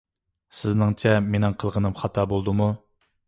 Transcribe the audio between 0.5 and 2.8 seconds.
سىزنىڭچە، مېنىڭ قىلغىنىم خاتا بولدىمۇ؟